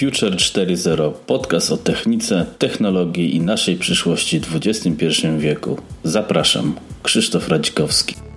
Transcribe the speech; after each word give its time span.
Future 0.00 0.36
4.0 0.36 1.12
podcast 1.26 1.72
o 1.72 1.76
technice, 1.76 2.46
technologii 2.58 3.36
i 3.36 3.40
naszej 3.40 3.76
przyszłości 3.76 4.40
w 4.40 4.56
XXI 4.56 5.06
wieku. 5.38 5.78
Zapraszam, 6.04 6.74
Krzysztof 7.02 7.48
Radzikowski. 7.48 8.29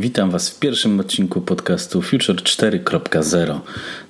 Witam 0.00 0.30
Was 0.30 0.50
w 0.50 0.58
pierwszym 0.58 1.00
odcinku 1.00 1.40
podcastu 1.40 2.02
Future 2.02 2.36
4.0. 2.36 3.60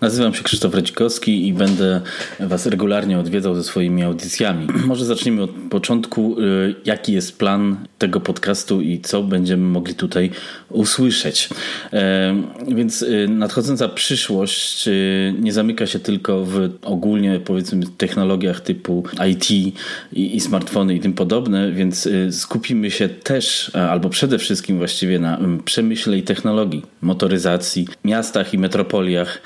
Nazywam 0.00 0.34
się 0.34 0.43
Krzysztof 0.43 0.74
Radzikowski 0.74 1.48
i 1.48 1.52
będę 1.52 2.00
Was 2.41 2.66
regularnie 2.66 3.18
odwiedzał 3.18 3.55
ze 3.55 3.64
swoimi 3.64 4.02
audycjami. 4.02 4.66
Może 4.87 5.05
zacznijmy 5.05 5.42
od 5.42 5.50
początku. 5.70 6.41
Y, 6.41 6.74
jaki 6.84 7.12
jest 7.12 7.38
plan 7.38 7.77
tego 7.98 8.20
podcastu 8.20 8.80
i 8.80 9.00
co 9.00 9.23
będziemy 9.23 9.68
mogli 9.68 9.95
tutaj 9.95 10.30
usłyszeć? 10.68 11.48
E, 11.93 12.43
więc 12.68 13.02
y, 13.02 13.29
nadchodząca 13.29 13.88
przyszłość 13.88 14.88
y, 14.88 15.34
nie 15.41 15.52
zamyka 15.52 15.87
się 15.87 15.98
tylko 15.98 16.45
w 16.45 16.70
ogólnie 16.82 17.41
powiedzmy 17.45 17.82
technologiach 17.98 18.60
typu 18.60 19.04
IT 19.30 19.51
i, 19.51 19.73
i 20.12 20.41
smartfony 20.41 20.95
i 20.95 21.01
tym 21.01 21.12
podobne, 21.12 21.73
więc 21.73 22.09
skupimy 22.30 22.91
się 22.91 23.09
też, 23.09 23.70
albo 23.74 24.09
przede 24.09 24.38
wszystkim 24.38 24.79
właściwie 24.79 25.18
na 25.18 25.38
przemyśle 25.80 26.19
i 26.19 26.23
technologii, 26.23 26.83
motoryzacji, 27.02 27.88
miastach 28.05 28.55
i 28.55 28.59
metropoliach 28.59 29.43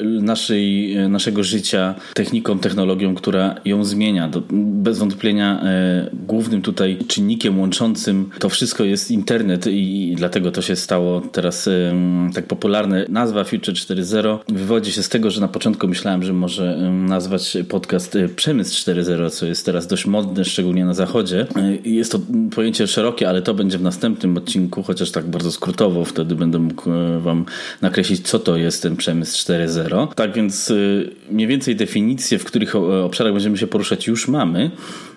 naszej, 0.00 0.94
e, 0.96 1.08
naszego 1.08 1.44
życia 1.44 1.94
techniką, 2.14 2.58
technologią, 2.58 3.14
która 3.14 3.54
ją 3.64 3.84
zmienia. 3.84 4.30
Bez 4.52 4.98
wątpienia 4.98 5.62
e, 5.62 6.10
głównym 6.26 6.62
tutaj 6.62 6.98
czynnikiem 7.08 7.60
łączącym 7.60 8.30
to 8.38 8.48
wszystko 8.48 8.84
jest 8.84 9.10
internet 9.10 9.66
i 9.66 10.14
dlatego 10.16 10.50
to 10.52 10.62
się 10.62 10.76
stało 10.76 11.20
teraz 11.20 11.68
tak 12.34 12.46
popularne. 12.46 13.06
Nazwa 13.08 13.44
Future 13.44 13.74
4.0 13.74 14.38
wywodzi 14.48 14.92
się 14.92 15.02
z 15.02 15.08
tego, 15.08 15.30
że 15.30 15.40
na 15.40 15.48
początku 15.48 15.88
myślałem, 15.88 16.22
że 16.22 16.32
może 16.32 16.76
nazwać 16.92 17.56
podcast 17.68 18.18
Przemysł 18.36 18.90
4.0, 18.90 19.30
co 19.30 19.46
jest 19.46 19.66
teraz 19.66 19.86
dość 19.86 20.06
modne, 20.06 20.44
szczególnie 20.44 20.84
na 20.84 20.94
zachodzie. 20.94 21.46
Jest 21.84 22.12
to 22.12 22.20
pojęcie 22.54 22.86
szerokie, 22.86 23.28
ale 23.28 23.42
to 23.42 23.54
będzie 23.54 23.78
w 23.78 23.82
następnym 23.82 24.36
odcinku, 24.36 24.82
chociaż 24.82 25.10
tak 25.10 25.26
bardzo 25.26 25.52
skrótowo, 25.52 26.04
wtedy 26.04 26.34
będę 26.34 26.58
mógł 26.58 26.90
Wam 27.20 27.44
nakreślić, 27.82 28.28
co 28.28 28.38
to 28.38 28.56
jest 28.56 28.82
ten 28.82 28.96
przemysł 28.96 29.23
przemysł 29.32 29.52
4.0. 29.52 30.14
Tak 30.14 30.32
więc 30.32 30.70
y, 30.70 31.10
mniej 31.30 31.48
więcej 31.48 31.76
definicje, 31.76 32.38
w 32.38 32.44
których 32.44 32.76
obszarach 32.76 33.32
będziemy 33.32 33.58
się 33.58 33.66
poruszać, 33.66 34.06
już 34.06 34.28
mamy. 34.28 34.70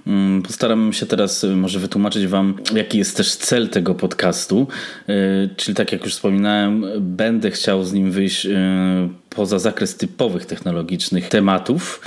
Mm, 0.07 0.41
postaram 0.41 0.93
się 0.93 1.05
teraz 1.05 1.43
y, 1.43 1.55
może 1.55 1.79
wytłumaczyć 1.79 2.27
Wam, 2.27 2.53
jaki 2.75 2.97
jest 2.97 3.17
też 3.17 3.35
cel 3.35 3.69
tego 3.69 3.95
podcastu. 3.95 4.67
Y, 5.09 5.49
czyli 5.55 5.75
tak 5.75 5.91
jak 5.91 6.03
już 6.03 6.13
wspominałem, 6.13 6.85
będę 6.99 7.51
chciał 7.51 7.83
z 7.83 7.93
nim 7.93 8.11
wyjść 8.11 8.47
poza 9.37 9.59
zakres 9.59 9.95
typowych 9.95 10.45
technologicznych 10.45 11.29
tematów. 11.29 12.01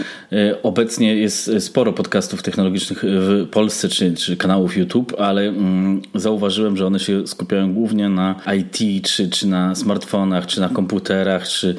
Obecnie 0.63 1.17
jest 1.17 1.51
sporo 1.59 1.93
podcastów 1.93 2.43
technologicznych 2.43 3.05
w 3.05 3.49
Polsce 3.51 3.89
czy, 3.89 4.15
czy 4.15 4.37
kanałów 4.37 4.77
YouTube, 4.77 5.15
ale 5.19 5.43
mm, 5.43 6.03
zauważyłem, 6.15 6.77
że 6.77 6.87
one 6.87 7.01
się 7.01 7.27
skupiają 7.27 7.75
głównie 7.75 8.09
na 8.09 8.35
IT, 8.59 9.07
czy, 9.07 9.31
czy 9.31 9.49
na 9.49 9.75
smartfonach, 9.75 10.47
czy 10.47 10.61
na 10.61 10.69
komputerach, 10.69 11.49
czy, 11.49 11.77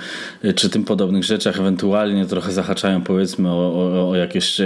czy 0.55 0.69
tym 0.69 0.83
podobnych 0.83 1.23
rzeczach. 1.23 1.59
Ewentualnie 1.59 2.25
trochę 2.25 2.51
zahaczają 2.51 3.01
powiedzmy 3.01 3.49
o, 3.49 3.53
o, 3.53 4.09
o 4.09 4.15
jakieś 4.15 4.57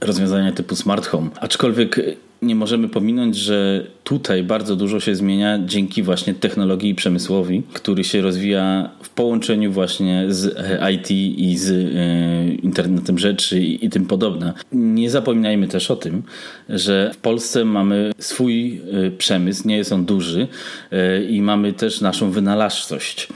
rozwiązania 0.00 0.52
typu 0.52 0.76
smart 0.88 1.06
home. 1.06 1.30
Aczkolwiek 1.40 2.00
nie 2.42 2.54
możemy 2.54 2.88
pominąć, 2.88 3.36
że 3.36 3.86
tutaj 4.04 4.42
bardzo 4.42 4.76
dużo 4.76 5.00
się 5.00 5.14
zmienia 5.14 5.58
dzięki 5.66 6.02
właśnie 6.02 6.34
technologii 6.34 6.94
przemysłowi, 6.94 7.62
który 7.72 8.04
się 8.04 8.22
rozwija 8.22 8.90
w 9.02 9.08
połączeniu 9.08 9.72
właśnie 9.72 10.24
z 10.28 10.56
e, 10.56 10.92
IT 10.92 11.10
i 11.10 11.56
z 11.56 11.70
e, 11.70 12.54
internetem 12.54 13.18
rzeczy 13.18 13.60
i 13.60 13.90
tym 13.90 14.06
podobne. 14.06 14.52
Nie 14.72 15.10
zapominajmy 15.10 15.68
też 15.68 15.90
o 15.90 15.96
tym, 15.96 16.22
że 16.68 17.10
w 17.14 17.16
Polsce 17.16 17.64
mamy 17.64 18.12
swój 18.18 18.80
e, 19.06 19.10
przemysł, 19.10 19.68
nie 19.68 19.76
jest 19.76 19.92
on 19.92 20.04
duży 20.04 20.48
i 21.28 21.42
mamy 21.42 21.72
też 21.72 22.00
naszą 22.00 22.30
wynalazczość, 22.30 23.28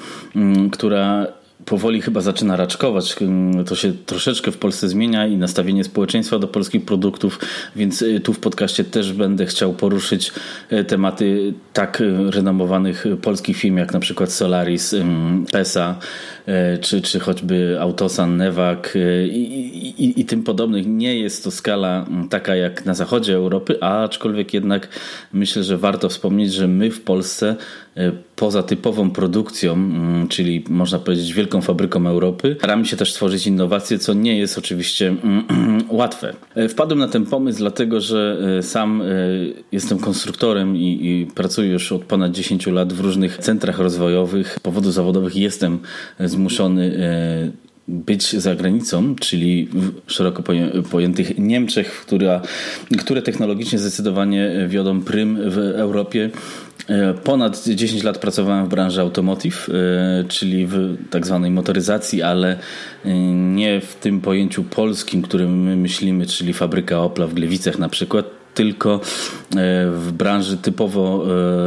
która 0.72 1.26
powoli 1.64 2.02
chyba 2.02 2.20
zaczyna 2.20 2.56
raczkować. 2.56 3.16
To 3.66 3.76
się 3.76 3.92
troszeczkę 4.06 4.52
w 4.52 4.58
Polsce 4.58 4.88
zmienia 4.88 5.26
i 5.26 5.36
nastawienie 5.36 5.84
społeczeństwa 5.84 6.38
do 6.38 6.48
polskich 6.48 6.84
produktów, 6.84 7.38
więc 7.76 8.02
y, 8.02 8.20
tu 8.20 8.32
w 8.32 8.38
podcaście 8.38 8.84
też 8.84 9.12
będę 9.12 9.46
chciał 9.46 9.74
poruszyć 9.74 10.32
y, 10.72 10.84
tematy 10.84 11.54
tak 11.72 12.02
renomowanych 12.30 13.04
polskich 13.22 13.56
firm 13.56 13.76
jak 13.76 13.92
na 13.92 14.00
przykład 14.00 14.32
Solaris, 14.32 14.94
PESA, 15.52 15.98
czy, 16.80 17.03
czy 17.03 17.20
choćby 17.20 17.76
Autosan, 17.80 18.36
Newak 18.36 18.98
i, 19.30 19.42
i, 19.98 20.20
i 20.20 20.25
tym 20.25 20.42
podobnych. 20.42 20.86
Nie 20.86 21.19
jest 21.19 21.44
to 21.44 21.50
skala 21.50 22.06
taka 22.30 22.56
jak 22.56 22.86
na 22.86 22.94
zachodzie 22.94 23.34
Europy, 23.34 23.82
aczkolwiek 23.82 24.54
jednak 24.54 24.88
myślę, 25.32 25.62
że 25.62 25.78
warto 25.78 26.08
wspomnieć, 26.08 26.52
że 26.52 26.69
my 26.69 26.91
w 26.91 27.00
Polsce 27.00 27.56
E, 27.97 28.12
poza 28.36 28.62
typową 28.62 29.10
produkcją, 29.10 29.72
mm, 29.72 30.28
czyli 30.28 30.64
można 30.69 30.98
powiedzieć 30.98 31.32
wielką 31.32 31.60
fabryką 31.60 32.06
Europy, 32.06 32.56
staramy 32.58 32.86
się 32.86 32.97
też 32.97 33.12
tworzyć 33.12 33.47
innowacje, 33.47 33.98
co 33.98 34.14
nie 34.14 34.38
jest 34.38 34.58
oczywiście 34.58 35.08
mm, 35.08 35.84
łatwe. 35.91 36.34
E, 36.54 36.69
wpadłem 36.69 36.98
na 36.98 37.08
ten 37.08 37.26
pomysł 37.26 37.58
dlatego, 37.58 38.00
że 38.00 38.38
e, 38.58 38.62
sam 38.62 39.02
jestem 39.72 39.98
konstruktorem 39.98 40.76
i, 40.76 41.06
i 41.06 41.26
pracuję 41.34 41.70
już 41.70 41.92
od 41.92 42.04
ponad 42.04 42.32
10 42.32 42.66
lat 42.66 42.92
w 42.92 43.00
różnych 43.00 43.38
centrach 43.38 43.78
rozwojowych. 43.78 44.56
Z 44.58 44.60
powodów 44.60 44.92
zawodowych 44.92 45.36
jestem 45.36 45.78
zmuszony 46.32 46.93
być 47.88 48.32
za 48.32 48.54
granicą, 48.54 49.15
czyli 49.15 49.69
w 50.06 50.12
szeroko 50.12 50.43
pojętych 50.91 51.38
Niemczech, 51.38 52.00
która, 52.06 52.43
które 52.98 53.22
technologicznie 53.22 53.78
zdecydowanie 53.78 54.66
wiodą 54.69 55.00
prym 55.00 55.50
w 55.50 55.59
Europie. 55.59 56.31
E, 56.88 57.15
ponad 57.15 57.65
10 57.69 58.03
lat 58.03 58.19
pracowałem 58.19 58.66
w 58.66 58.69
branży 58.69 59.00
automotive, 59.00 59.69
e, 59.69 60.25
czyli 60.28 60.66
w 60.66 60.97
tak 61.10 61.26
zwanej 61.26 61.50
motoryzacji, 61.50 62.22
ale 62.22 62.59
e, 63.04 63.14
nie 63.32 63.81
w 63.81 63.94
tym 63.94 64.20
pojęciu 64.20 64.64
polskim, 64.64 65.22
którym 65.22 65.62
my 65.62 65.76
myślimy, 65.76 66.26
czyli 66.26 66.53
fabryka 66.53 67.00
Opla 67.00 67.26
w 67.26 67.34
Gliwicach 67.34 67.78
na 67.78 67.88
przykład, 67.88 68.41
tylko 68.54 69.00
w 69.92 70.08
branży 70.12 70.56
typowo 70.56 71.24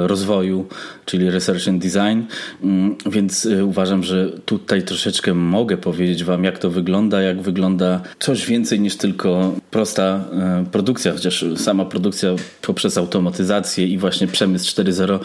rozwoju 0.07 0.67
czyli 1.05 1.29
Research 1.29 1.67
and 1.67 1.81
Design, 1.81 2.21
mm, 2.63 2.95
więc 3.05 3.45
y, 3.45 3.65
uważam, 3.65 4.03
że 4.03 4.29
tutaj 4.45 4.83
troszeczkę 4.83 5.33
mogę 5.33 5.77
powiedzieć 5.77 6.23
Wam, 6.23 6.43
jak 6.43 6.59
to 6.59 6.69
wygląda, 6.69 7.21
jak 7.21 7.41
wygląda 7.41 8.01
coś 8.19 8.45
więcej 8.45 8.79
niż 8.79 8.95
tylko 8.95 9.53
prosta 9.71 10.25
produkcja, 10.71 11.13
chociaż 11.13 11.45
sama 11.55 11.85
produkcja 11.85 12.29
poprzez 12.61 12.97
automatyzację 12.97 13.87
i 13.87 13.97
właśnie 13.97 14.27
przemysł 14.27 14.81
4.0 14.81 15.19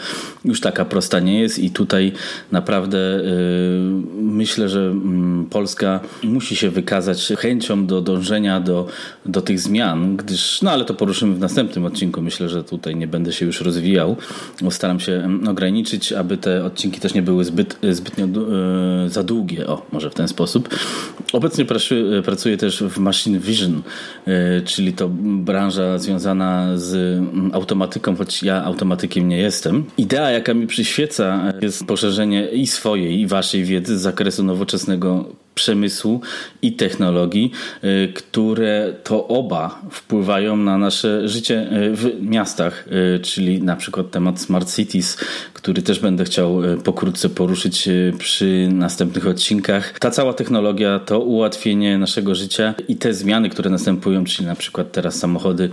już 0.45 0.61
taka 0.61 0.85
prosta 0.85 1.19
nie 1.19 1.39
jest. 1.39 1.59
I 1.59 1.71
tutaj 1.71 2.11
naprawdę 2.51 3.21
myślę, 4.21 4.69
że 4.69 4.79
mm, 4.79 5.45
Polska 5.49 5.99
musi 6.23 6.55
się 6.55 6.69
wykazać 6.69 7.33
chęcią 7.37 7.85
do 7.85 8.01
dążenia 8.01 8.59
do, 8.59 8.87
do 9.25 9.41
tych 9.41 9.59
zmian, 9.59 10.17
gdyż, 10.17 10.61
no 10.61 10.71
ale 10.71 10.85
to 10.85 10.93
poruszymy 10.93 11.35
w 11.35 11.39
następnym 11.39 11.50
odcinku. 11.85 12.21
Myślę, 12.21 12.49
że 12.49 12.63
tutaj 12.63 12.95
nie 12.95 13.07
będę 13.07 13.33
się 13.33 13.45
już 13.45 13.61
rozwijał, 13.61 14.17
staram 14.69 14.99
się 14.99 15.11
mm, 15.11 15.47
ograniczyć 15.47 16.11
aby 16.13 16.37
te 16.37 16.65
odcinki 16.65 16.99
też 16.99 17.13
nie 17.13 17.21
były 17.21 17.45
zbyt, 17.45 17.77
zbytnio 17.91 18.25
e, 18.25 19.09
za 19.09 19.23
długie. 19.23 19.67
O, 19.67 19.85
może 19.91 20.09
w 20.09 20.13
ten 20.13 20.27
sposób. 20.27 20.69
Obecnie 21.33 21.65
pracuję, 21.65 22.21
pracuję 22.21 22.57
też 22.57 22.83
w 22.83 22.97
Machine 22.97 23.39
Vision, 23.39 23.81
czyli 24.65 24.93
to 24.93 25.09
branża 25.09 25.97
związana 25.97 26.77
z 26.77 26.93
mm, 26.95 27.51
automatyką, 27.53 28.15
choć 28.15 28.43
ja 28.43 28.63
automatykiem 28.63 29.27
nie 29.27 29.37
jestem. 29.37 29.83
Idea, 29.97 30.31
jaka 30.31 30.53
mi 30.53 30.67
przyświeca, 30.67 31.53
jest 31.61 31.85
poszerzenie 31.85 32.47
i 32.47 32.67
swojej, 32.67 33.19
i 33.19 33.27
waszej 33.27 33.63
wiedzy 33.63 33.97
z 33.97 34.01
zakresu 34.01 34.43
nowoczesnego 34.43 35.25
przemysłu 35.61 36.21
i 36.61 36.73
technologii, 36.73 37.51
y, 37.83 38.13
które 38.13 38.93
to 39.03 39.27
oba 39.27 39.81
wpływają 39.91 40.57
na 40.57 40.77
nasze 40.77 41.29
życie 41.29 41.67
y, 41.73 41.95
w 41.95 42.21
miastach, 42.21 42.85
y, 43.15 43.19
czyli 43.19 43.61
na 43.61 43.75
przykład 43.75 44.11
temat 44.11 44.41
Smart 44.41 44.75
Cities, 44.75 45.17
który 45.53 45.81
też 45.81 45.99
będę 45.99 46.23
chciał 46.23 46.61
pokrótce 46.83 47.29
poruszyć 47.29 47.89
przy 48.17 48.69
następnych 48.71 49.27
odcinkach. 49.27 49.99
Ta 49.99 50.11
cała 50.11 50.33
technologia 50.33 50.99
to 50.99 51.19
ułatwienie 51.19 51.97
naszego 51.97 52.35
życia 52.35 52.73
i 52.87 52.95
te 52.95 53.13
zmiany, 53.13 53.49
które 53.49 53.69
następują, 53.69 54.23
czyli 54.25 54.47
na 54.47 54.55
przykład 54.55 54.91
teraz 54.91 55.15
samochody 55.15 55.69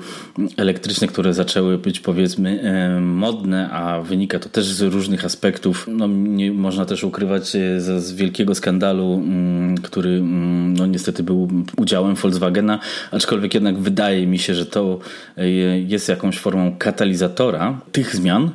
elektryczne, 0.57 1.07
które 1.07 1.35
zaczęły 1.35 1.79
być 1.79 2.01
powiedzmy 2.01 2.61
modne, 3.01 3.71
a 3.71 4.01
wynika 4.01 4.39
to 4.39 4.49
też 4.49 4.67
z 4.67 4.83
różnych 4.83 5.25
aspektów. 5.25 5.87
No, 5.91 6.07
nie 6.07 6.53
można 6.53 6.85
też 6.85 7.05
ukrywać 7.05 7.49
z, 7.49 8.03
z 8.05 8.13
wielkiego 8.13 8.55
skandalu 8.55 9.15
mm, 9.15 9.78
który 9.83 10.11
mm, 10.11 10.75
no, 10.75 10.87
niestety 10.87 11.23
był 11.23 11.49
udziałem 11.77 12.15
Volkswagena, 12.15 12.79
aczkolwiek 13.11 13.55
jednak 13.55 13.79
wydaje 13.79 14.27
mi 14.27 14.39
się, 14.39 14.55
że 14.55 14.67
to 14.67 14.99
e, 15.37 15.51
jest 15.81 16.09
jakąś 16.09 16.39
formą 16.39 16.77
katalizatora 16.79 17.81
tych 17.93 18.17
zmian, 18.17 18.51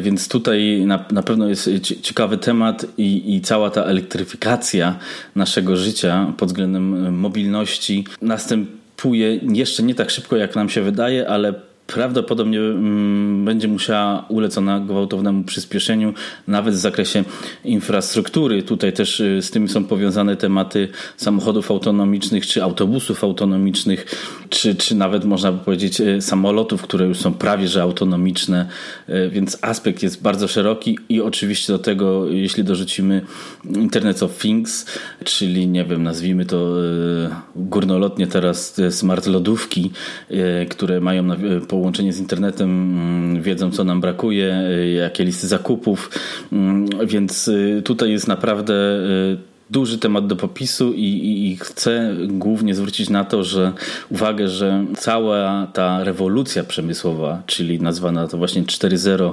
więc 0.00 0.28
tutaj 0.28 0.84
na, 0.86 1.04
na 1.10 1.22
pewno 1.22 1.48
jest 1.48 1.70
ciekawy 2.02 2.38
temat 2.38 2.86
i, 2.98 3.34
i 3.34 3.40
cała 3.40 3.70
ta 3.70 3.82
elektryfikacja 3.84 4.98
naszego 5.36 5.76
życia 5.76 6.32
pod 6.36 6.48
względem 6.48 7.14
mobilności 7.16 8.04
następuje 8.22 9.36
jeszcze 9.36 9.82
nie 9.82 9.94
tak 9.94 10.10
szybko, 10.10 10.36
jak 10.36 10.56
nam 10.56 10.68
się 10.68 10.82
wydaje, 10.82 11.28
ale 11.28 11.54
prawdopodobnie 11.86 12.60
mm, 12.60 13.44
będzie 13.44 13.68
musiała 13.68 14.24
ulec 14.28 14.58
ona 14.58 14.80
gwałtownemu 14.80 15.44
przyspieszeniu, 15.44 16.14
nawet 16.48 16.74
w 16.74 16.78
zakresie 16.78 17.24
infrastruktury. 17.64 18.62
Tutaj 18.62 18.92
też 18.92 19.20
y, 19.20 19.42
z 19.42 19.50
tym 19.50 19.68
są 19.68 19.84
powiązane 19.84 20.36
tematy 20.36 20.88
samochodów 21.16 21.70
autonomicznych, 21.70 22.46
czy 22.46 22.62
autobusów 22.62 23.24
autonomicznych, 23.24 24.06
czy, 24.48 24.74
czy 24.74 24.94
nawet 24.94 25.24
można 25.24 25.52
by 25.52 25.64
powiedzieć 25.64 26.00
y, 26.00 26.22
samolotów, 26.22 26.82
które 26.82 27.06
już 27.06 27.18
są 27.18 27.34
prawie 27.34 27.68
że 27.68 27.82
autonomiczne, 27.82 28.68
y, 29.08 29.30
więc 29.30 29.58
aspekt 29.62 30.02
jest 30.02 30.22
bardzo 30.22 30.48
szeroki 30.48 30.98
i 31.08 31.20
oczywiście 31.20 31.72
do 31.72 31.78
tego, 31.78 32.28
jeśli 32.28 32.64
dorzucimy 32.64 33.22
Internet 33.64 34.22
of 34.22 34.38
Things, 34.38 34.86
czyli 35.24 35.68
nie 35.68 35.84
wiem, 35.84 36.02
nazwijmy 36.02 36.46
to 36.46 36.74
górnolotnie 37.56 38.26
teraz 38.26 38.80
smart 38.90 39.26
lodówki, 39.26 39.90
które 40.68 41.00
mają 41.00 41.22
na 41.22 41.36
połączenie 41.74 42.12
z 42.12 42.18
internetem, 42.18 42.70
mm, 42.70 43.42
wiedzą 43.42 43.70
co 43.70 43.84
nam 43.84 44.00
brakuje, 44.00 44.54
y, 44.54 44.90
jakie 44.90 45.24
listy 45.24 45.46
zakupów, 45.46 46.10
mm, 46.52 46.88
więc 47.06 47.48
y, 47.48 47.82
tutaj 47.84 48.10
jest 48.10 48.28
naprawdę 48.28 48.74
y, 48.74 49.54
duży 49.70 49.98
temat 49.98 50.26
do 50.26 50.36
popisu 50.36 50.92
i, 50.92 51.02
i, 51.02 51.50
i, 51.50 51.56
chcę 51.56 52.16
głównie 52.28 52.74
zwrócić 52.74 53.10
na 53.10 53.24
to, 53.24 53.44
że 53.44 53.72
uwagę, 54.10 54.48
że 54.48 54.84
cała 54.96 55.66
ta 55.72 56.04
rewolucja 56.04 56.64
przemysłowa, 56.64 57.42
czyli 57.46 57.80
nazwana 57.80 58.28
to 58.28 58.38
właśnie 58.38 58.62
4.0 58.62 59.32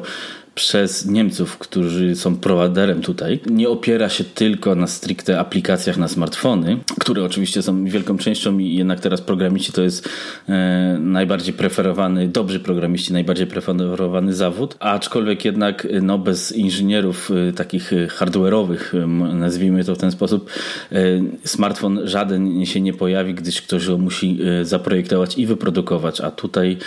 przez 0.56 1.06
Niemców, 1.06 1.58
którzy 1.58 2.16
są 2.16 2.36
prowaderem 2.36 3.02
tutaj, 3.02 3.40
nie 3.46 3.70
opiera 3.70 4.10
się 4.10 4.24
tylko 4.24 4.76
na 4.76 4.88
stricte 4.88 5.40
aplikacjach 5.40 5.98
na 5.98 6.08
smartfony, 6.08 6.78
które 7.00 7.24
oczywiście 7.24 7.62
są 7.62 7.86
wielką 7.86 8.18
częścią 8.18 8.58
i 8.58 8.76
jednak 8.76 9.00
teraz 9.00 9.22
programiści 9.22 9.72
to 9.72 9.82
jest 9.82 10.10
e, 10.50 10.98
najbardziej 11.00 11.54
preferowany, 11.54 12.28
dobrzy 12.28 12.60
programiści, 12.60 13.14
najbardziej 13.14 13.48
preferowany 13.48 14.34
zawód, 14.34 14.76
aczkolwiek 14.80 15.46
jednak 15.46 15.88
no, 16.02 16.18
bez 16.18 16.52
inżynierów 16.52 17.32
e, 17.50 17.54
takich 17.54 17.92
hardware'owych, 17.92 19.08
nazwijmy 19.34 19.84
to 19.84 19.96
w 19.96 19.98
ten 19.98 20.12
sposób, 20.12 20.50
e, 20.92 20.98
smartfon 21.44 22.00
żaden 22.04 22.66
się 22.66 22.82
nie 22.82 22.94
pojawi, 22.94 23.34
gdyż 23.34 23.62
ktoś 23.62 23.88
go 23.88 23.98
musi 23.98 24.40
zaprojektować 24.64 25.38
i 25.38 25.46
wyprodukować, 25.46 26.22
a 26.22 26.32
tutaj 26.32 26.78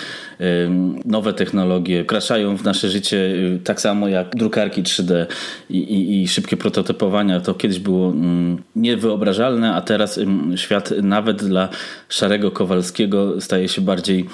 nowe 1.04 1.32
technologie 1.32 2.04
kraszają 2.04 2.56
w 2.56 2.64
nasze 2.64 2.90
życie 2.90 3.34
tak 3.58 3.80
samo 3.80 4.08
jak 4.08 4.36
drukarki 4.36 4.82
3D 4.82 5.26
i, 5.70 5.78
i, 5.78 6.22
i 6.22 6.28
szybkie 6.28 6.56
prototypowania, 6.56 7.40
to 7.40 7.54
kiedyś 7.54 7.78
było 7.78 8.08
mm, 8.08 8.62
niewyobrażalne, 8.76 9.74
a 9.74 9.80
teraz 9.80 10.18
mm, 10.18 10.56
świat 10.56 10.90
nawet 11.02 11.44
dla 11.44 11.68
szarego 12.08 12.50
Kowalskiego 12.50 13.40
staje 13.40 13.68
się 13.68 13.80
bardziej 13.80 14.26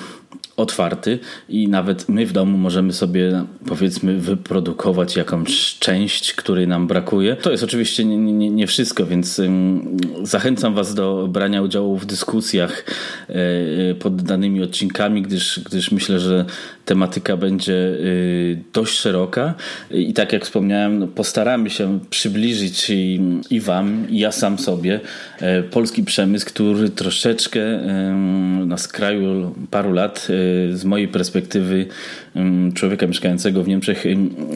otwarty 0.56 1.18
i 1.48 1.68
nawet 1.68 2.08
my 2.08 2.26
w 2.26 2.32
domu 2.32 2.58
możemy 2.58 2.92
sobie 2.92 3.44
powiedzmy 3.66 4.18
wyprodukować 4.18 5.16
jakąś 5.16 5.78
część, 5.78 6.32
której 6.32 6.68
nam 6.68 6.86
brakuje. 6.86 7.36
To 7.36 7.50
jest 7.50 7.64
oczywiście 7.64 8.04
nie, 8.04 8.16
nie, 8.16 8.50
nie 8.50 8.66
wszystko, 8.66 9.06
więc 9.06 9.40
zachęcam 10.22 10.74
Was 10.74 10.94
do 10.94 11.28
brania 11.28 11.62
udziału 11.62 11.96
w 11.96 12.06
dyskusjach 12.06 12.84
pod 13.98 14.22
danymi 14.22 14.62
odcinkami, 14.62 15.22
gdyż, 15.22 15.60
gdyż 15.66 15.90
myślę, 15.90 16.20
że 16.20 16.44
tematyka 16.84 17.36
będzie 17.36 17.72
y, 17.72 18.58
dość 18.72 18.98
szeroka. 18.98 19.54
I 19.90 20.14
tak 20.14 20.32
jak 20.32 20.44
wspomniałem, 20.44 20.98
no, 20.98 21.06
postaramy 21.06 21.70
się 21.70 21.98
przybliżyć 22.10 22.90
i, 22.90 23.20
i 23.50 23.60
Wam, 23.60 24.06
i 24.10 24.18
ja 24.18 24.32
sam 24.32 24.58
sobie 24.58 25.00
e, 25.40 25.62
polski 25.62 26.04
przemysł, 26.04 26.46
który 26.46 26.88
troszeczkę 26.90 27.60
na 28.66 28.78
skraju 28.78 29.54
paru 29.70 29.92
lat 29.92 30.28
z 30.72 30.84
mojej 30.84 31.08
perspektywy 31.08 31.86
człowieka 32.74 33.06
mieszkającego 33.06 33.62
w 33.62 33.68
Niemczech 33.68 34.04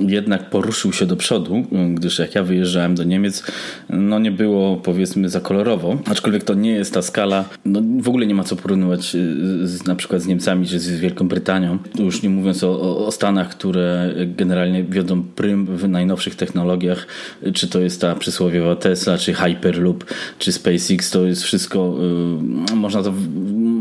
jednak 0.09 0.51
poruszył 0.51 0.93
się 0.93 1.07
do 1.07 1.17
przodu, 1.17 1.67
gdyż 1.95 2.19
jak 2.19 2.35
ja 2.35 2.43
wyjeżdżałem 2.43 2.95
do 2.95 3.05
Niemiec, 3.05 3.43
no 3.91 4.19
nie 4.19 4.31
było 4.31 4.77
powiedzmy 4.77 5.29
za 5.29 5.41
kolorowo, 5.41 5.99
aczkolwiek 6.11 6.45
to 6.45 6.55
nie 6.55 6.71
jest 6.71 6.95
ta 6.95 7.03
skala, 7.03 7.45
no 7.65 7.81
w 8.01 8.09
ogóle 8.09 8.27
nie 8.27 8.35
ma 8.35 8.45
co 8.45 8.57
porównywać 8.65 9.15
y, 9.15 9.69
z, 9.69 9.87
na 9.87 9.95
przykład 9.95 10.23
z 10.23 10.27
Niemcami 10.27 10.67
czy 10.67 10.79
z 10.81 11.01
Wielką 11.01 11.29
Brytanią, 11.29 11.79
już 11.99 12.23
nie 12.23 12.31
mówiąc 12.31 12.65
o, 12.65 13.07
o 13.07 13.13
Stanach, 13.13 13.49
które 13.49 14.15
generalnie 14.27 14.85
wiodą 14.85 15.23
prym 15.23 15.77
w 15.77 15.89
najnowszych 15.89 16.35
technologiach, 16.35 17.07
czy 17.55 17.69
to 17.69 17.81
jest 17.81 18.01
ta 18.01 18.15
przysłowiowa 18.15 18.77
Tesla, 18.77 19.19
czy 19.19 19.35
Hyperloop, 19.35 20.05
czy 20.39 20.53
SpaceX, 20.53 21.11
to 21.11 21.25
jest 21.25 21.43
wszystko, 21.43 21.97
y, 22.73 22.77
można 22.77 23.03
to, 23.03 23.13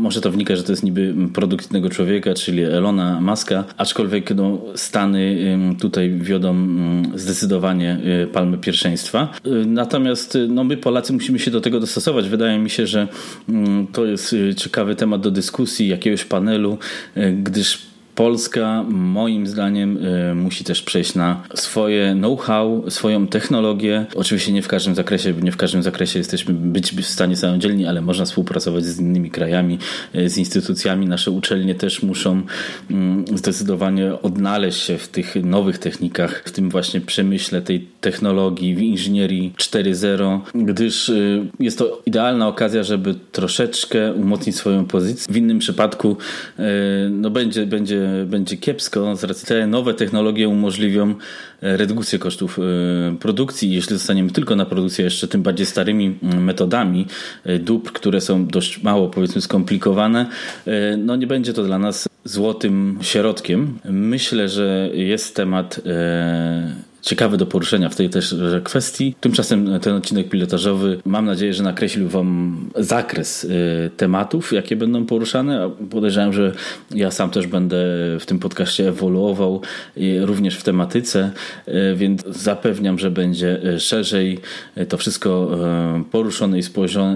może 0.04 0.20
to 0.20 0.30
wynika, 0.30 0.56
że 0.56 0.62
to 0.62 0.72
jest 0.72 0.82
niby 0.82 1.14
produkt 1.34 1.70
innego 1.70 1.90
człowieka, 1.90 2.34
czyli 2.34 2.62
Elona 2.62 3.20
Muska, 3.20 3.64
aczkolwiek 3.76 4.34
no, 4.34 4.60
Stany 4.74 5.38
tutaj 5.80 6.10
wiodą 6.10 6.56
zdecydowanie 7.14 7.98
y, 8.24 8.26
palmy 8.26 8.58
pierwszeństwa. 8.58 9.28
Y, 9.46 9.50
natomiast 9.66 10.36
y, 10.36 10.48
no, 10.48 10.64
my 10.64 10.76
Polacy 10.76 11.12
musimy 11.12 11.38
się 11.38 11.50
do 11.50 11.60
tego 11.60 11.80
dostosować. 11.80 12.28
Wydaje 12.28 12.58
mi 12.58 12.70
się, 12.70 12.86
że 12.86 13.08
to 13.92 14.04
jest 14.04 14.36
ciekawy 14.56 14.96
temat 14.96 15.20
do 15.20 15.30
dyskusji, 15.30 15.88
jakiegoś 15.88 16.24
panelu, 16.24 16.78
gdyż 17.42 17.93
Polska 18.14 18.84
moim 18.88 19.46
zdaniem 19.46 19.96
y, 19.96 20.34
musi 20.34 20.64
też 20.64 20.82
przejść 20.82 21.14
na 21.14 21.42
swoje 21.54 22.14
know-how, 22.18 22.90
swoją 22.90 23.26
technologię. 23.26 24.06
Oczywiście 24.14 24.52
nie 24.52 24.62
w 24.62 24.68
każdym 24.68 24.94
zakresie, 24.94 25.32
nie 25.42 25.52
w 25.52 25.56
każdym 25.56 25.82
zakresie 25.82 26.18
jesteśmy 26.18 26.54
być 26.54 26.92
w 26.92 27.06
stanie 27.06 27.36
samodzielni, 27.36 27.86
ale 27.86 28.00
można 28.00 28.24
współpracować 28.24 28.84
z 28.84 29.00
innymi 29.00 29.30
krajami, 29.30 29.78
y, 30.14 30.30
z 30.30 30.38
instytucjami. 30.38 31.06
Nasze 31.06 31.30
uczelnie 31.30 31.74
też 31.74 32.02
muszą 32.02 32.42
mm, 32.90 33.24
zdecydowanie 33.34 34.22
odnaleźć 34.22 34.82
się 34.82 34.98
w 34.98 35.08
tych 35.08 35.34
nowych 35.44 35.78
technikach, 35.78 36.42
w 36.46 36.52
tym 36.52 36.70
właśnie 36.70 37.00
przemyśle 37.00 37.62
tej 37.62 37.86
technologii, 38.00 38.74
w 38.74 38.80
inżynierii 38.80 39.52
4.0, 39.56 40.40
gdyż 40.54 41.08
y, 41.08 41.46
jest 41.60 41.78
to 41.78 42.02
idealna 42.06 42.48
okazja, 42.48 42.82
żeby 42.82 43.14
troszeczkę 43.32 44.12
umocnić 44.12 44.56
swoją 44.56 44.84
pozycję. 44.84 45.34
W 45.34 45.36
innym 45.36 45.58
przypadku 45.58 46.16
no 47.10 47.30
będzie, 47.30 47.66
będzie 47.66 48.03
będzie 48.26 48.56
kiepsko 48.56 49.16
z 49.16 49.24
racji 49.24 49.46
tej 49.46 49.66
nowe 49.66 49.94
technologie 49.94 50.48
umożliwią 50.48 51.14
e, 51.62 51.76
redukcję 51.76 52.18
kosztów 52.18 52.58
e, 52.58 53.16
produkcji. 53.16 53.72
Jeśli 53.72 53.96
zostaniemy 53.96 54.30
tylko 54.30 54.56
na 54.56 54.66
produkcję 54.66 55.04
jeszcze 55.04 55.28
tym 55.28 55.42
bardziej 55.42 55.66
starymi 55.66 56.18
mm, 56.22 56.44
metodami 56.44 57.06
e, 57.44 57.58
dóbr, 57.58 57.92
które 57.92 58.20
są 58.20 58.46
dość 58.46 58.82
mało 58.82 59.08
powiedzmy 59.08 59.40
skomplikowane, 59.40 60.26
no 60.98 61.16
nie 61.16 61.26
będzie 61.26 61.52
to 61.52 61.64
dla 61.64 61.78
nas 61.78 62.08
złotym 62.24 62.98
środkiem. 63.02 63.78
Myślę, 63.84 64.48
że 64.48 64.90
jest 64.92 65.36
temat 65.36 65.80
ciekawy 67.04 67.36
do 67.36 67.46
poruszenia 67.46 67.88
w 67.88 67.96
tej 67.96 68.10
też 68.10 68.34
kwestii. 68.64 69.14
Tymczasem 69.20 69.80
ten 69.80 69.94
odcinek 69.94 70.28
pilotażowy 70.28 70.98
mam 71.04 71.24
nadzieję, 71.24 71.54
że 71.54 71.62
nakreślił 71.62 72.08
Wam 72.08 72.56
zakres 72.76 73.44
y, 73.44 73.90
tematów, 73.96 74.52
jakie 74.52 74.76
będą 74.76 75.06
poruszane. 75.06 75.70
Podejrzewam, 75.90 76.32
że 76.32 76.52
ja 76.90 77.10
sam 77.10 77.30
też 77.30 77.46
będę 77.46 77.76
w 78.20 78.26
tym 78.26 78.38
podcaście 78.38 78.88
ewoluował 78.88 79.62
również 80.20 80.56
w 80.56 80.62
tematyce, 80.62 81.30
y, 81.68 81.72
więc 81.96 82.24
zapewniam, 82.26 82.98
że 82.98 83.10
będzie 83.10 83.74
y, 83.74 83.80
szerzej 83.80 84.40
to 84.88 84.96
wszystko 84.96 85.58
poruszone 86.10 86.58
i 86.58 86.62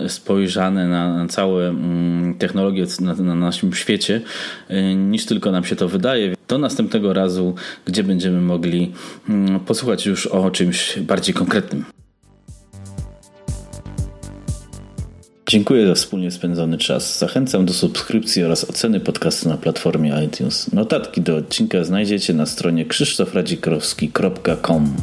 spojrzane 0.09 0.89
na 0.89 1.27
całe 1.29 1.69
mm, 1.69 2.35
technologie 2.35 2.87
na 3.01 3.35
naszym 3.35 3.75
świecie, 3.75 4.21
niż 4.97 5.27
tylko 5.27 5.53
nam 5.53 5.65
się 5.65 5.77
to 5.77 5.89
wydaje. 5.89 6.38
Do 6.49 6.59
następnego 6.59 7.13
razu, 7.13 7.55
gdzie 7.85 8.05
będziemy 8.05 8.41
mogli 8.41 8.93
mm, 9.29 9.61
posłuchać 9.61 10.07
już 10.07 10.27
o 10.27 10.51
czymś 10.51 10.99
bardziej 10.99 11.35
konkretnym. 11.35 11.85
Dziękuję 15.49 15.87
za 15.87 15.95
wspólnie 15.95 16.31
spędzony 16.31 16.79
czas. 16.79 17.19
Zachęcam 17.19 17.67
do 17.67 17.73
subskrypcji 17.73 18.45
oraz 18.45 18.71
oceny 18.71 19.01
podcastu 19.01 19.49
na 19.49 19.57
platformie 19.57 20.23
iTunes. 20.27 20.73
Notatki 20.73 21.21
do 21.21 21.37
odcinka 21.37 21.85
znajdziecie 21.85 22.35
na 22.35 22.47
stronie 22.47 22.87
krzysztofradzikrowski.com. 22.87 24.95